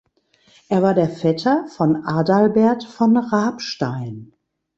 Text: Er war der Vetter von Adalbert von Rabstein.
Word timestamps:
Er 0.67 0.81
war 0.81 0.95
der 0.95 1.07
Vetter 1.11 1.67
von 1.67 1.95
Adalbert 2.07 2.85
von 2.85 3.17
Rabstein. 3.17 4.33